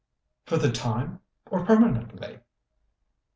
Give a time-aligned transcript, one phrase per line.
[0.47, 1.19] "For the time
[1.51, 2.39] or permanently?"